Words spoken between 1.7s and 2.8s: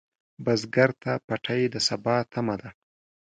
د سبا تمه ده